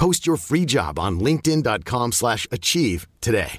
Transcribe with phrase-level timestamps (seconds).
[0.00, 3.58] Post your free job on linkedin.com/achieve slash achieve today.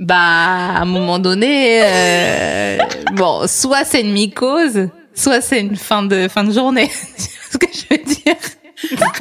[0.00, 2.78] Bah, à un moment donné, euh,
[3.12, 6.90] bon, soit c'est une mycose, soit c'est une fin de fin de journée.
[7.16, 9.06] C'est ce que je veux dire?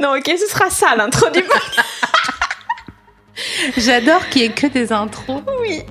[0.00, 1.42] Non ok, ce sera ça l'intro du
[3.76, 5.42] J'adore qu'il y ait que des intros.
[5.60, 5.82] Oui.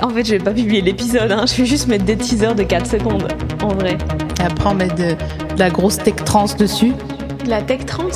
[0.00, 1.44] En fait, je vais pas publier l'épisode, hein.
[1.46, 3.26] je vais juste mettre des teasers de 4 secondes,
[3.62, 3.96] en vrai.
[4.40, 6.92] Et après, on met de, de la grosse tech trans dessus.
[7.46, 8.08] La tech trans?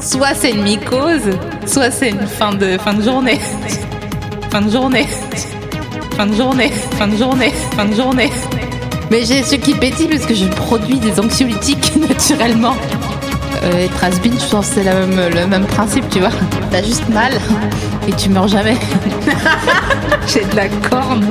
[0.00, 1.30] Soit c'est une mycose,
[1.66, 3.38] soit c'est une fin de fin de journée.
[4.50, 5.06] Fin de journée.
[6.16, 6.70] Fin de journée.
[6.98, 7.50] Fin de journée.
[7.76, 8.30] Fin de journée.
[9.10, 12.74] Mais j'ai ce qui pétille parce que je produis des anxiolytiques naturellement.
[13.62, 16.30] Euh, et Trasbin, je pense que c'est la même- le même principe, tu vois.
[16.72, 17.32] T'as juste mal
[18.08, 18.76] et tu meurs jamais.
[20.26, 21.24] j'ai de la corne.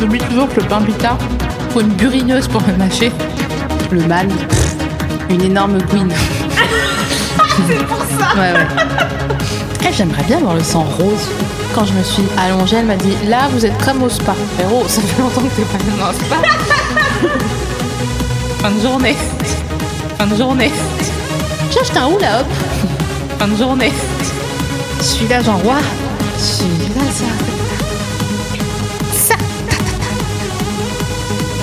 [0.00, 1.18] J'oublie toujours que le pain pita,
[1.70, 3.12] faut une burineuse pour le mâcher.
[3.90, 4.74] Le mal, pff,
[5.28, 6.12] une énorme gouine.
[7.68, 8.66] Ouais, ouais.
[9.86, 11.28] Eh, J'aimerais bien avoir le sang rose.
[11.74, 14.34] Quand je me suis allongée, elle m'a dit Là, vous êtes comme au spa.
[14.56, 16.36] Frérot, ça fait longtemps que t'es pas dans un spa.
[18.62, 19.16] fin de journée.
[20.18, 20.72] Fin de journée.
[21.70, 22.46] J'ai acheté un hula hop.
[23.38, 23.92] Fin de journée.
[25.00, 25.78] Celui-là, j'en vois.
[26.38, 27.24] Celui-là, ça.
[27.24, 27.79] Ça.